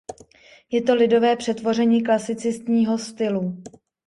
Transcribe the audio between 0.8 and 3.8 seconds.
to lidové přetvoření klasicistního stylu.